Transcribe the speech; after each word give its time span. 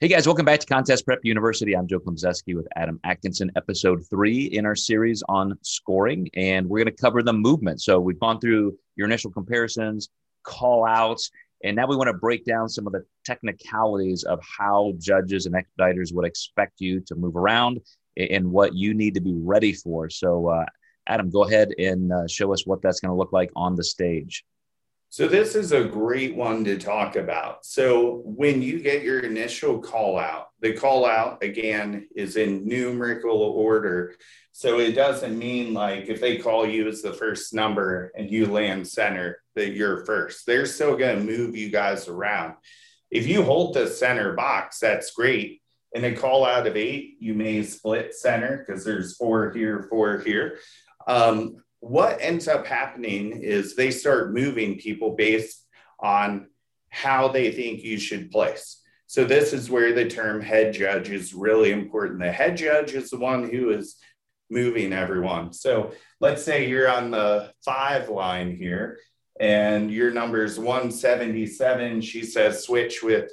Hey 0.00 0.06
guys, 0.06 0.28
welcome 0.28 0.44
back 0.44 0.60
to 0.60 0.66
Contest 0.66 1.04
Prep 1.04 1.18
University. 1.24 1.76
I'm 1.76 1.88
Joe 1.88 1.98
Klemczewski 1.98 2.54
with 2.54 2.68
Adam 2.76 3.00
Atkinson, 3.02 3.50
episode 3.56 4.06
three 4.08 4.44
in 4.44 4.64
our 4.64 4.76
series 4.76 5.24
on 5.28 5.58
scoring, 5.62 6.28
and 6.34 6.68
we're 6.68 6.84
going 6.84 6.94
to 6.94 7.02
cover 7.02 7.20
the 7.20 7.32
movement. 7.32 7.82
So 7.82 7.98
we've 7.98 8.20
gone 8.20 8.38
through 8.38 8.78
your 8.94 9.08
initial 9.08 9.32
comparisons, 9.32 10.08
call 10.44 10.86
outs, 10.86 11.32
and 11.64 11.74
now 11.74 11.88
we 11.88 11.96
want 11.96 12.06
to 12.06 12.14
break 12.14 12.44
down 12.44 12.68
some 12.68 12.86
of 12.86 12.92
the 12.92 13.04
technicalities 13.24 14.22
of 14.22 14.38
how 14.56 14.92
judges 14.98 15.46
and 15.46 15.56
expediters 15.56 16.14
would 16.14 16.24
expect 16.24 16.80
you 16.80 17.00
to 17.00 17.16
move 17.16 17.34
around 17.34 17.80
and 18.16 18.48
what 18.48 18.76
you 18.76 18.94
need 18.94 19.14
to 19.14 19.20
be 19.20 19.34
ready 19.34 19.72
for. 19.72 20.08
So, 20.10 20.46
uh, 20.46 20.66
Adam, 21.08 21.28
go 21.28 21.42
ahead 21.42 21.70
and 21.76 22.12
uh, 22.12 22.28
show 22.28 22.52
us 22.52 22.64
what 22.64 22.82
that's 22.82 23.00
going 23.00 23.10
to 23.10 23.18
look 23.18 23.32
like 23.32 23.50
on 23.56 23.74
the 23.74 23.82
stage. 23.82 24.44
So, 25.10 25.26
this 25.26 25.54
is 25.54 25.72
a 25.72 25.84
great 25.84 26.36
one 26.36 26.64
to 26.64 26.76
talk 26.78 27.16
about. 27.16 27.64
So, 27.64 28.22
when 28.24 28.60
you 28.60 28.80
get 28.80 29.02
your 29.02 29.20
initial 29.20 29.78
call 29.80 30.18
out, 30.18 30.48
the 30.60 30.74
call 30.74 31.06
out 31.06 31.42
again 31.42 32.08
is 32.14 32.36
in 32.36 32.68
numerical 32.68 33.40
order. 33.40 34.14
So, 34.52 34.80
it 34.80 34.92
doesn't 34.92 35.38
mean 35.38 35.72
like 35.72 36.08
if 36.08 36.20
they 36.20 36.36
call 36.36 36.66
you 36.66 36.88
as 36.88 37.00
the 37.00 37.14
first 37.14 37.54
number 37.54 38.12
and 38.16 38.30
you 38.30 38.46
land 38.46 38.86
center, 38.86 39.40
that 39.54 39.72
you're 39.72 40.04
first. 40.04 40.46
They're 40.46 40.66
still 40.66 40.96
going 40.96 41.18
to 41.18 41.24
move 41.24 41.56
you 41.56 41.70
guys 41.70 42.08
around. 42.08 42.54
If 43.10 43.26
you 43.26 43.42
hold 43.42 43.74
the 43.74 43.86
center 43.86 44.34
box, 44.34 44.78
that's 44.78 45.12
great. 45.12 45.62
And 45.94 46.04
a 46.04 46.14
call 46.14 46.44
out 46.44 46.66
of 46.66 46.76
eight, 46.76 47.16
you 47.18 47.32
may 47.32 47.62
split 47.62 48.14
center 48.14 48.58
because 48.58 48.84
there's 48.84 49.16
four 49.16 49.50
here, 49.52 49.86
four 49.88 50.18
here. 50.18 50.58
Um, 51.06 51.56
what 51.80 52.18
ends 52.20 52.48
up 52.48 52.66
happening 52.66 53.40
is 53.42 53.74
they 53.74 53.90
start 53.90 54.32
moving 54.32 54.78
people 54.78 55.14
based 55.14 55.64
on 56.00 56.48
how 56.90 57.28
they 57.28 57.52
think 57.52 57.82
you 57.82 57.98
should 57.98 58.30
place. 58.30 58.82
So 59.06 59.24
this 59.24 59.52
is 59.52 59.70
where 59.70 59.92
the 59.92 60.08
term 60.08 60.40
head 60.40 60.74
judge 60.74 61.10
is 61.10 61.32
really 61.32 61.70
important. 61.70 62.20
The 62.20 62.32
head 62.32 62.56
judge 62.56 62.92
is 62.92 63.10
the 63.10 63.18
one 63.18 63.48
who 63.48 63.70
is 63.70 63.96
moving 64.50 64.92
everyone. 64.92 65.52
So 65.52 65.92
let's 66.20 66.42
say 66.42 66.68
you're 66.68 66.90
on 66.90 67.10
the 67.10 67.52
five 67.64 68.08
line 68.08 68.56
here 68.56 68.98
and 69.40 69.90
your 69.90 70.10
number 70.10 70.44
is 70.44 70.58
177. 70.58 72.00
She 72.00 72.22
says 72.22 72.64
switch 72.64 73.02
with 73.02 73.30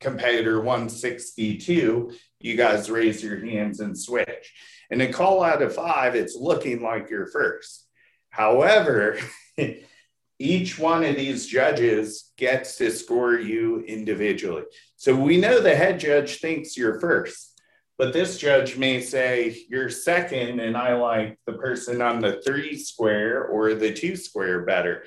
competitor 0.00 0.60
162. 0.60 2.12
You 2.40 2.56
guys 2.56 2.90
raise 2.90 3.22
your 3.22 3.44
hands 3.44 3.80
and 3.80 3.98
switch. 3.98 4.54
And 4.90 5.02
a 5.02 5.12
call 5.12 5.42
out 5.42 5.62
of 5.62 5.74
five, 5.74 6.14
it's 6.14 6.36
looking 6.36 6.82
like 6.82 7.10
you're 7.10 7.26
first. 7.26 7.86
However, 8.30 9.18
each 10.38 10.78
one 10.78 11.04
of 11.04 11.16
these 11.16 11.46
judges 11.46 12.32
gets 12.36 12.76
to 12.76 12.90
score 12.90 13.34
you 13.34 13.80
individually. 13.80 14.64
So 14.96 15.14
we 15.14 15.36
know 15.36 15.60
the 15.60 15.74
head 15.74 15.98
judge 16.00 16.40
thinks 16.40 16.76
you're 16.76 17.00
first, 17.00 17.60
but 17.98 18.12
this 18.12 18.38
judge 18.38 18.76
may 18.78 19.00
say 19.00 19.64
you're 19.68 19.90
second, 19.90 20.60
and 20.60 20.76
I 20.76 20.94
like 20.94 21.38
the 21.46 21.54
person 21.54 22.00
on 22.00 22.20
the 22.20 22.40
three 22.46 22.76
square 22.76 23.44
or 23.44 23.74
the 23.74 23.92
two 23.92 24.14
square 24.14 24.64
better. 24.64 25.04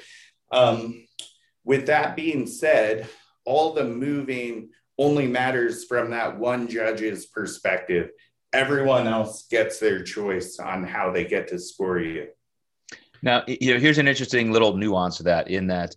Um, 0.52 1.08
with 1.64 1.88
that 1.88 2.17
being 2.17 2.45
said, 2.47 3.08
all 3.45 3.73
the 3.73 3.86
moving 3.86 4.69
only 5.02 5.28
matters 5.28 5.86
from 5.86 6.12
that 6.12 6.38
one 6.38 6.68
judge's 6.68 7.26
perspective 7.26 8.12
everyone 8.54 9.08
else 9.08 9.48
gets 9.48 9.80
their 9.80 10.04
choice 10.04 10.60
on 10.60 10.84
how 10.84 11.12
they 11.12 11.26
get 11.26 11.48
to 11.50 11.60
score 11.60 12.00
you. 12.00 12.28
Now, 13.22 13.44
you 13.48 13.74
know, 13.74 13.80
here's 13.80 13.98
an 13.98 14.08
interesting 14.08 14.52
little 14.52 14.76
nuance 14.76 15.18
to 15.18 15.24
that 15.24 15.50
in 15.50 15.68
that 15.68 15.96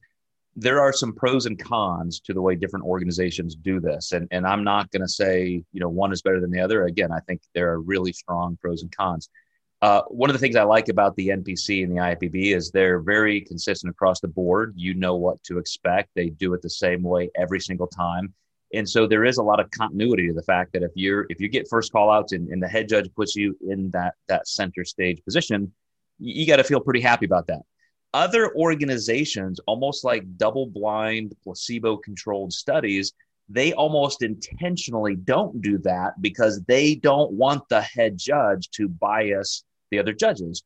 there 0.56 0.80
are 0.80 0.92
some 0.92 1.12
pros 1.12 1.46
and 1.46 1.58
cons 1.58 2.20
to 2.20 2.32
the 2.32 2.40
way 2.40 2.54
different 2.54 2.84
organizations 2.84 3.56
do 3.56 3.80
this. 3.80 4.12
And, 4.12 4.28
and 4.30 4.46
I'm 4.46 4.62
not 4.62 4.90
going 4.92 5.02
to 5.02 5.08
say, 5.08 5.64
you 5.72 5.80
know, 5.80 5.88
one 5.88 6.12
is 6.12 6.22
better 6.22 6.40
than 6.40 6.50
the 6.50 6.60
other. 6.60 6.84
Again, 6.84 7.10
I 7.10 7.18
think 7.20 7.40
there 7.54 7.72
are 7.72 7.80
really 7.80 8.12
strong 8.12 8.56
pros 8.60 8.82
and 8.82 8.94
cons. 8.94 9.28
Uh, 9.82 10.02
one 10.08 10.30
of 10.30 10.34
the 10.34 10.38
things 10.38 10.54
I 10.54 10.62
like 10.62 10.88
about 10.88 11.16
the 11.16 11.28
NPC 11.28 11.82
and 11.82 11.92
the 11.92 12.00
IFBB 12.00 12.54
is 12.54 12.70
they're 12.70 13.00
very 13.00 13.40
consistent 13.40 13.90
across 13.90 14.20
the 14.20 14.28
board. 14.28 14.74
You 14.76 14.94
know 14.94 15.16
what 15.16 15.42
to 15.44 15.58
expect. 15.58 16.10
They 16.14 16.28
do 16.28 16.54
it 16.54 16.62
the 16.62 16.70
same 16.70 17.02
way 17.02 17.30
every 17.36 17.60
single 17.60 17.88
time 17.88 18.32
and 18.74 18.88
so 18.88 19.06
there 19.06 19.24
is 19.24 19.38
a 19.38 19.42
lot 19.42 19.60
of 19.60 19.70
continuity 19.70 20.28
to 20.28 20.34
the 20.34 20.42
fact 20.42 20.72
that 20.72 20.82
if 20.82 20.90
you're 20.94 21.26
if 21.30 21.40
you 21.40 21.48
get 21.48 21.68
first 21.68 21.92
call 21.92 22.10
outs 22.10 22.32
and, 22.32 22.48
and 22.48 22.62
the 22.62 22.68
head 22.68 22.88
judge 22.88 23.08
puts 23.14 23.34
you 23.36 23.56
in 23.68 23.90
that 23.90 24.14
that 24.28 24.46
center 24.48 24.84
stage 24.84 25.22
position 25.24 25.72
you, 26.18 26.42
you 26.42 26.46
got 26.46 26.56
to 26.56 26.64
feel 26.64 26.80
pretty 26.80 27.00
happy 27.00 27.26
about 27.26 27.46
that. 27.46 27.62
Other 28.12 28.54
organizations 28.54 29.58
almost 29.66 30.04
like 30.04 30.36
double 30.36 30.66
blind 30.66 31.34
placebo 31.42 31.96
controlled 31.96 32.52
studies 32.52 33.12
they 33.48 33.74
almost 33.74 34.22
intentionally 34.22 35.16
don't 35.16 35.60
do 35.60 35.76
that 35.78 36.14
because 36.22 36.62
they 36.62 36.94
don't 36.94 37.30
want 37.32 37.68
the 37.68 37.82
head 37.82 38.16
judge 38.16 38.70
to 38.70 38.88
bias 38.88 39.64
the 39.90 39.98
other 39.98 40.14
judges 40.14 40.62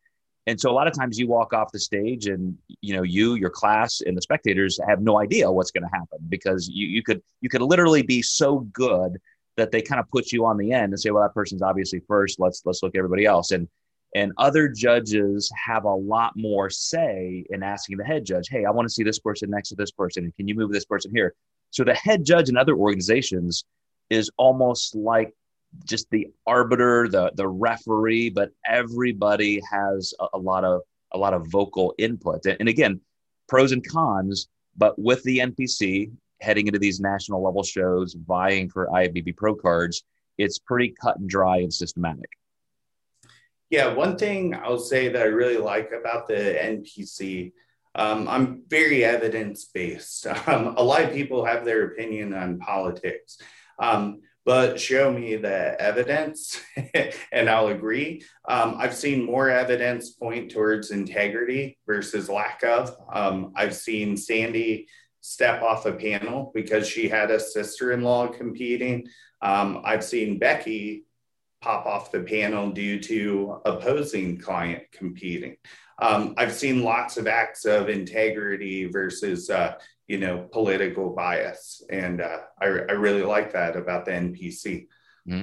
and 0.49 0.59
so 0.59 0.71
a 0.71 0.73
lot 0.73 0.87
of 0.87 0.95
times 0.95 1.19
you 1.19 1.29
walk 1.29 1.53
off 1.53 1.71
the 1.73 1.79
stage 1.79 2.27
and 2.27 2.57
you 2.81 2.97
know 2.97 3.03
you, 3.03 3.35
your 3.35 3.51
class, 3.51 4.01
and 4.01 4.17
the 4.17 4.23
spectators 4.23 4.81
have 4.89 5.03
no 5.03 5.21
idea 5.21 5.51
what's 5.53 5.71
going 5.71 5.83
to 5.83 5.91
happen 5.93 6.19
because 6.31 6.69
you, 6.69 6.87
you 6.87 7.03
could 7.03 7.23
you 7.43 7.51
could 7.51 7.61
literally 7.61 8.03
be 8.03 8.23
so 8.23 8.61
good 8.73 9.19
that 9.59 9.71
they 9.71 9.83
kind 9.83 10.01
of 10.01 10.09
put 10.11 10.33
you 10.33 10.47
on 10.47 10.57
the 10.57 10.73
end 10.73 10.93
and 10.93 10.99
say, 10.99 11.11
well, 11.11 11.23
that 11.23 11.35
person's 11.35 11.61
obviously 11.61 12.01
first. 12.09 12.41
Let's 12.41 12.63
let's 12.65 12.83
look 12.83 12.95
at 12.95 12.99
everybody 12.99 13.27
else. 13.27 13.51
And 13.51 13.69
and 14.15 14.33
other 14.39 14.69
judges 14.69 15.53
have 15.67 15.85
a 15.85 15.95
lot 15.95 16.33
more 16.35 16.71
say 16.71 17.45
in 17.51 17.63
asking 17.63 17.99
the 17.99 18.05
head 18.05 18.25
judge, 18.25 18.49
hey, 18.49 18.65
I 18.65 18.71
want 18.71 18.89
to 18.89 18.95
see 18.95 19.05
this 19.05 19.19
person 19.19 19.51
next 19.51 19.69
to 19.69 19.75
this 19.75 19.91
person. 19.91 20.25
And 20.25 20.35
can 20.35 20.49
you 20.49 20.55
move 20.55 20.73
this 20.73 20.87
person 20.87 21.11
here? 21.15 21.35
So 21.73 21.85
the 21.85 21.93
head 21.93 22.25
judge 22.25 22.49
in 22.49 22.57
other 22.57 22.75
organizations 22.75 23.65
is 24.09 24.31
almost 24.39 24.95
like 24.95 25.35
just 25.85 26.11
the 26.11 26.29
arbiter, 26.47 27.09
the 27.09 27.33
the 27.35 27.47
referee, 27.49 28.31
but 28.31 28.51
everybody 28.67 29.61
has 29.71 30.15
a, 30.21 30.27
a 30.35 30.39
lot 30.39 30.65
of 30.65 30.83
a 31.13 31.19
lot 31.19 31.35
of 31.35 31.47
vocal 31.47 31.95
input. 31.99 32.45
And, 32.47 32.69
again, 32.69 33.01
pros 33.49 33.73
and 33.73 33.87
cons, 33.87 34.49
but 34.77 34.99
with 34.99 35.23
the 35.23 35.39
NPC 35.39 36.11
heading 36.41 36.67
into 36.67 36.79
these 36.79 37.01
national 37.01 37.43
level 37.43 37.63
shows, 37.63 38.15
vying 38.15 38.69
for 38.69 38.89
IFBB 38.89 39.37
Pro 39.37 39.55
cards, 39.55 40.05
it's 40.37 40.59
pretty 40.59 40.95
cut 41.01 41.19
and 41.19 41.29
dry 41.29 41.59
and 41.59 41.73
systematic. 41.73 42.31
Yeah, 43.71 43.93
one 43.93 44.17
thing 44.17 44.55
I'll 44.55 44.79
say 44.79 45.09
that 45.09 45.21
I 45.21 45.27
really 45.27 45.59
like 45.59 45.93
about 45.93 46.29
the 46.29 46.35
NPC, 46.35 47.53
um, 47.95 48.29
I'm 48.29 48.63
very 48.69 49.05
evidence 49.05 49.65
based. 49.67 50.27
Um, 50.47 50.75
a 50.77 50.83
lot 50.83 51.03
of 51.03 51.13
people 51.13 51.45
have 51.45 51.65
their 51.65 51.85
opinion 51.87 52.33
on 52.33 52.59
politics. 52.59 53.39
Um, 53.79 54.21
but 54.49 54.81
show 54.81 55.13
me 55.13 55.37
the 55.37 55.79
evidence 55.79 56.59
and 57.33 57.51
I'll 57.51 57.67
agree. 57.69 58.23
Um, 58.49 58.77
I've 58.79 58.95
seen 58.95 59.27
more 59.27 59.51
evidence 59.51 60.13
point 60.13 60.51
towards 60.51 60.91
integrity 60.91 61.77
versus 61.87 62.31
lack 62.31 62.63
of. 62.65 62.97
Um, 63.13 63.53
I've 63.55 63.75
seen 63.75 64.17
Sandy 64.17 64.89
step 65.21 65.61
off 65.61 65.85
a 65.85 65.93
panel 65.93 66.51
because 66.55 66.89
she 66.89 67.11
had 67.11 67.31
a 67.31 67.39
sister 67.39 67.93
in 67.93 68.01
law 68.01 68.27
competing. 68.27 69.07
Um, 69.43 69.83
I've 69.85 70.03
seen 70.03 70.39
Becky 70.39 71.05
pop 71.61 71.85
off 71.85 72.11
the 72.11 72.23
panel 72.23 72.71
due 72.71 73.01
to 73.01 73.61
opposing 73.67 74.39
client 74.39 74.85
competing. 74.93 75.59
Um, 76.01 76.35
I've 76.37 76.53
seen 76.53 76.83
lots 76.83 77.17
of 77.17 77.27
acts 77.27 77.65
of 77.65 77.89
integrity 77.89 78.87
versus 78.87 79.51
uh, 79.51 79.75
you 80.07 80.19
know 80.19 80.49
political 80.51 81.11
bias. 81.11 81.83
And 81.91 82.21
uh, 82.21 82.39
I, 82.61 82.67
I 82.67 82.93
really 82.93 83.23
like 83.23 83.53
that 83.53 83.77
about 83.77 84.05
the 84.05 84.13
npc 84.13 84.87
mm-hmm. 85.29 85.43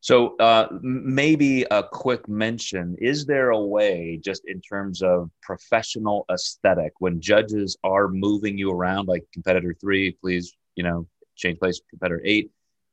so 0.00 0.36
uh, 0.38 0.68
maybe 0.82 1.62
a 1.70 1.82
quick 1.82 2.28
mention. 2.28 2.96
Is 2.98 3.26
there 3.26 3.50
a 3.50 3.60
way 3.60 4.18
just 4.22 4.42
in 4.46 4.60
terms 4.60 5.02
of 5.02 5.30
professional 5.42 6.24
aesthetic 6.30 6.92
when 6.98 7.20
judges 7.20 7.76
are 7.84 8.08
moving 8.08 8.58
you 8.58 8.70
around 8.70 9.06
like 9.06 9.24
competitor 9.32 9.76
three 9.80 10.12
please 10.12 10.56
you 10.76 10.82
know 10.82 11.06
change 11.36 11.58
place 11.58 11.80
competitor 11.90 12.20
eight 12.24 12.50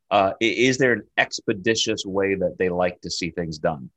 uh, 0.09 0.31
is 0.39 0.77
there 0.77 0.93
an 0.93 1.03
expeditious 1.17 2.05
way 2.05 2.35
that 2.35 2.55
they 2.57 2.69
like 2.69 3.01
to 3.01 3.09
see 3.09 3.29
things 3.29 3.57
done 3.57 3.89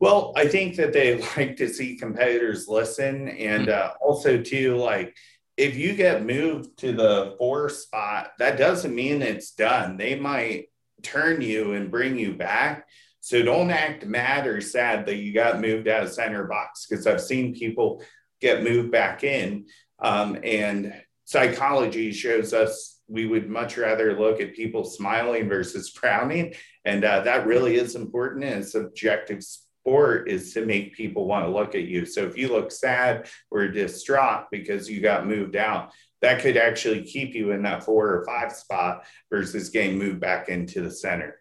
well, 0.00 0.32
I 0.34 0.48
think 0.48 0.76
that 0.76 0.92
they 0.92 1.20
like 1.36 1.56
to 1.56 1.68
see 1.68 1.96
competitors 1.96 2.66
listen, 2.66 3.28
and 3.28 3.68
mm-hmm. 3.68 3.86
uh, 3.86 3.92
also 4.00 4.42
too, 4.42 4.76
like 4.76 5.16
if 5.56 5.76
you 5.76 5.94
get 5.94 6.24
moved 6.24 6.78
to 6.78 6.92
the 6.92 7.34
four 7.38 7.68
spot, 7.68 8.32
that 8.38 8.58
doesn't 8.58 8.94
mean 8.94 9.20
it's 9.20 9.52
done. 9.52 9.98
They 9.98 10.18
might 10.18 10.68
turn 11.02 11.42
you 11.42 11.74
and 11.74 11.90
bring 11.90 12.18
you 12.18 12.34
back. 12.34 12.88
So 13.20 13.42
don't 13.42 13.70
act 13.70 14.06
mad 14.06 14.46
or 14.46 14.62
sad 14.62 15.04
that 15.04 15.16
you 15.16 15.34
got 15.34 15.60
moved 15.60 15.86
out 15.86 16.04
of 16.04 16.12
center 16.12 16.44
box 16.44 16.86
because 16.86 17.06
I've 17.06 17.20
seen 17.20 17.54
people 17.54 18.02
get 18.40 18.64
moved 18.64 18.90
back 18.90 19.22
in. 19.22 19.66
Um, 19.98 20.38
and 20.42 20.94
psychology 21.24 22.12
shows 22.12 22.54
us 22.54 22.98
we 23.06 23.26
would 23.26 23.50
much 23.50 23.76
rather 23.76 24.18
look 24.18 24.40
at 24.40 24.54
people 24.54 24.84
smiling 24.84 25.48
versus 25.48 25.90
frowning. 25.94 26.54
And 26.86 27.04
uh, 27.04 27.20
that 27.20 27.46
really 27.46 27.74
is 27.74 27.96
important 27.96 28.44
and 28.44 28.62
it's 28.62 28.74
objective 28.74 29.42
sport 29.80 30.28
is 30.28 30.52
to 30.54 30.66
make 30.66 30.94
people 30.94 31.26
want 31.26 31.44
to 31.44 31.50
look 31.50 31.74
at 31.74 31.84
you. 31.84 32.04
So 32.04 32.24
if 32.24 32.36
you 32.36 32.48
look 32.48 32.70
sad 32.70 33.28
or 33.50 33.68
distraught 33.68 34.46
because 34.50 34.90
you 34.90 35.00
got 35.00 35.26
moved 35.26 35.56
out, 35.56 35.92
that 36.22 36.40
could 36.40 36.56
actually 36.56 37.02
keep 37.02 37.34
you 37.34 37.52
in 37.52 37.62
that 37.62 37.82
four 37.82 38.08
or 38.08 38.24
five 38.26 38.52
spot 38.52 39.04
versus 39.30 39.70
getting 39.70 39.98
moved 39.98 40.20
back 40.20 40.48
into 40.48 40.82
the 40.82 40.90
center. 40.90 41.36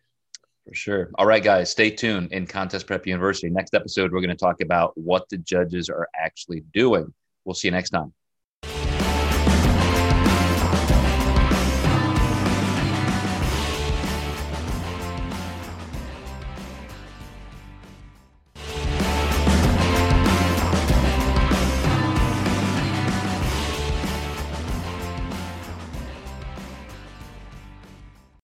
For 0.66 0.74
sure. 0.74 1.12
All 1.16 1.26
right, 1.26 1.44
guys, 1.44 1.72
stay 1.72 1.90
tuned 1.90 2.32
in 2.32 2.46
Contest 2.46 2.88
Prep 2.88 3.06
University. 3.08 3.50
Next 3.50 3.74
episode, 3.74 4.12
we're 4.12 4.22
going 4.22 4.30
to 4.30 4.36
talk 4.36 4.62
about 4.62 4.98
what 4.98 5.28
the 5.30 5.38
judges 5.38 5.90
are 5.90 6.08
actually 6.16 6.64
doing. 6.74 7.14
We'll 7.44 7.56
see 7.56 7.68
you 7.68 7.72
next 7.72 7.90
time. 7.90 8.14